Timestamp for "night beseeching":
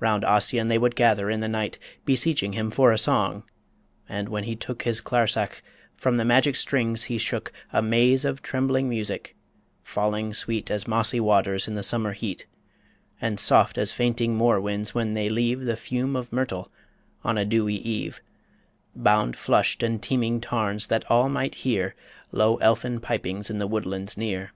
1.46-2.54